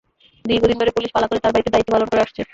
[0.45, 2.41] দীর্ঘদিন ধরে পুলিশ পালা করে তাঁর বাড়িতে দায়িত্ব পালন করে আসছে।